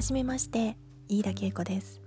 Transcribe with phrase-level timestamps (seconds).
[0.00, 0.78] はじめまして
[1.10, 2.00] 飯田恵子です。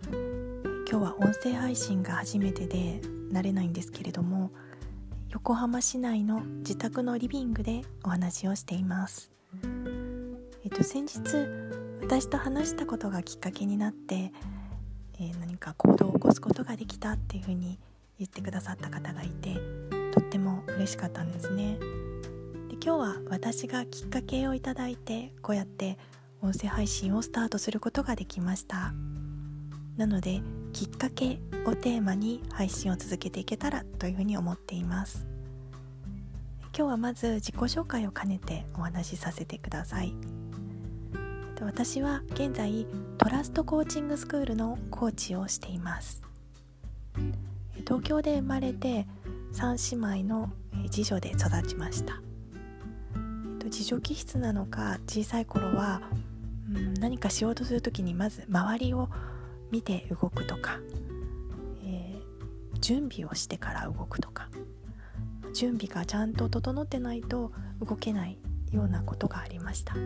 [0.90, 3.00] 今日は音声配信が初めてで
[3.32, 4.50] 慣れないんですけれども
[5.30, 9.32] 横浜市内の自宅のリビングでお話をしています。
[10.64, 11.20] えっと先日
[12.02, 14.34] 私と話したことがきっかけになって、
[15.20, 17.80] えー、何か行動を起こすことができたっていうふうに
[18.18, 19.54] 言ってくださった方がいて
[20.12, 21.78] とっても嬉しかったんですね。
[22.70, 26.00] で今日は私がきっかけをいただいてこうやって
[26.44, 28.94] 音声配信をスタートすることができました。
[29.96, 30.42] なので
[30.74, 35.26] きっかけをテーマに配信を続けていけたらというふうに思っています。
[36.78, 40.14] 今日はまず自己紹介を兼ねてお話しさせてください。
[41.62, 42.88] 私は現在
[43.18, 46.24] トラストコーチングスクールのコーチをしています。
[47.88, 49.08] 東京で生まれて
[49.54, 50.52] 3姉妹の
[50.92, 52.22] 次女で育ちました。
[53.64, 56.02] 自助気質なのか小さい頃は
[56.74, 59.10] ん、何かしようとする時にまず周りを
[59.72, 60.80] 見て動くとか、
[61.84, 64.50] えー、準備をしてから動くとか
[65.54, 68.38] 準備がちゃんと整ってないと動けない
[68.72, 69.94] ようなことがありました。
[69.94, 70.00] で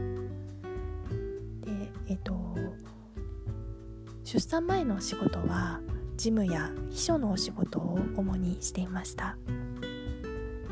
[2.07, 2.55] えっ、ー、と
[4.23, 5.79] 出産前のお仕事は
[6.17, 9.37] 事務や秘書のお仕事を主にしていました。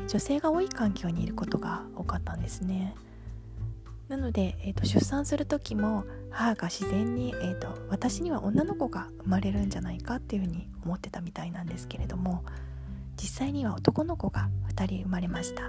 [0.08, 2.94] 女性が多い環境にいることが多かったんですね。
[4.08, 12.44] なので、えーと、出産する時も母が自然に、えーと、私には女の子が生まれるんじゃないかっていうふうに思ってたみたいなんですけれども
[13.16, 15.62] 実際には男の子が2人生まれました、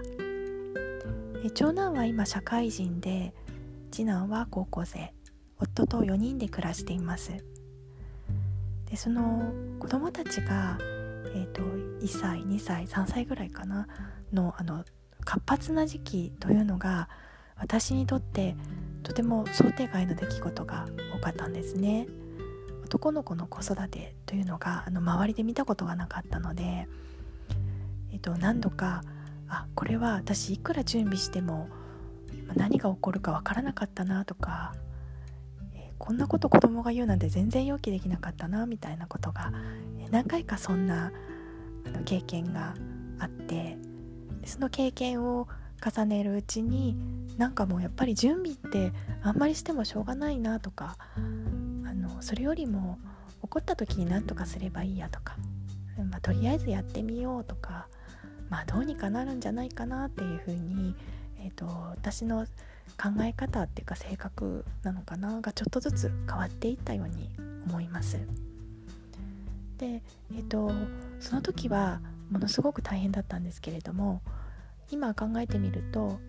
[1.43, 3.33] え長男は今社会人で
[3.91, 5.13] 次男は高校生。
[5.59, 7.31] 夫と4人で暮らしています。
[8.89, 10.77] でその子供たちが、
[11.33, 11.67] えーと、と
[12.01, 13.87] 1歳2歳3歳ぐらいかな
[14.31, 14.85] のあの
[15.25, 17.09] 活発な時期というのが
[17.59, 18.55] 私にとって
[19.03, 22.07] とても想定外の出来事が多かったんですね。
[22.85, 26.87] 男の子の子育てというのがあの周りで見たことがなかったので、
[28.13, 29.03] えっと、何度か
[29.49, 31.67] あこれは私いくら準備しても
[32.55, 34.73] 何が起こるかわからなかったなとか、
[35.73, 39.51] えこんなこと子供が言うなんて全然予期できなかったなみたいなことが、
[39.99, 41.11] え何回かそんな
[41.85, 42.73] あの経験が
[43.19, 43.77] あって
[44.45, 45.47] その経験を
[45.83, 46.95] 重ねるうちに
[47.37, 51.19] なんかもうやっぱり準備ってあんまりしてもしょうがないなとかあ
[51.93, 52.97] のそれよりも
[53.41, 55.37] 怒った時に何とかすればいいやとか、
[56.09, 57.87] まあ、とりあえずやってみようとか
[58.49, 60.95] まあどうにかなるんじゃないかなっていうふうに、
[61.39, 62.45] えーと、私の
[62.97, 67.29] 考え方っていうか性格なのかながちょっとずつ変わっていったように
[67.67, 68.17] 思います。
[69.77, 70.01] で、
[70.31, 70.71] えーと
[71.19, 71.99] その時は
[72.29, 74.21] ものすごく大変だったんですけれども
[74.91, 76.19] 今考えてみると、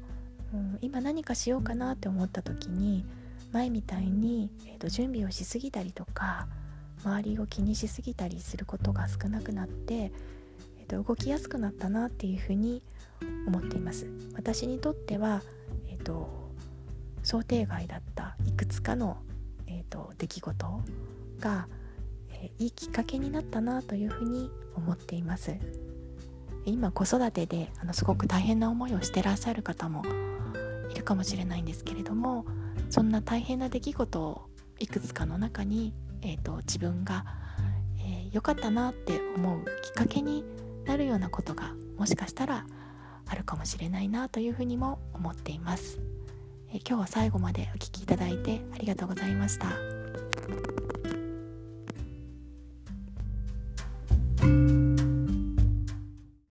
[0.53, 3.05] うん、今何かしようかなって思った時に
[3.53, 6.49] 前みたいに、えーと、準備をしすぎたりとか
[7.05, 12.83] 周りを気にしすぎたりすることが少なくなって、えーと、動きやすくなったなっていうふうに
[13.47, 15.43] 思っています私にとっては、
[15.89, 16.29] えーと、
[17.23, 19.19] 想定外だったいくつかの、
[19.67, 20.83] えー、と出来事
[21.41, 21.69] が、
[22.31, 25.55] えー、いいきっかけになったなというふうに思っています。
[26.69, 30.05] 今子育てであのすごく大変な思いをしてらっしゃる方も
[30.91, 32.47] いるかもしれないんですけれども
[32.91, 34.47] そんな大変な出来事を
[34.79, 35.93] いくつかの中に、
[36.23, 37.25] えーと、自分が
[37.99, 40.45] 良、えー、かったなって思うきっかけに
[40.85, 42.65] なるようなことがもしかしたら
[43.27, 46.01] あるかもしれないなというふうにも思っています、
[46.73, 50.78] えー、今日は最後までお聴きいただいてありがとうございました。